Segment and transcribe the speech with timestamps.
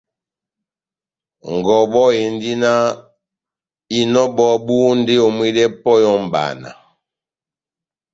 [1.55, 2.83] Ngɔbɔ endi náh:
[3.99, 6.69] Inɔ ebɔbu ndi eyomwidɛ pɔhɛ ó mbana